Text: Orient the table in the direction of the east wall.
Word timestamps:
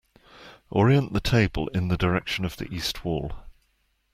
Orient 0.71 1.13
the 1.13 1.19
table 1.19 1.67
in 1.75 1.89
the 1.89 1.95
direction 1.95 2.43
of 2.43 2.57
the 2.57 2.65
east 2.73 3.05
wall. 3.05 3.33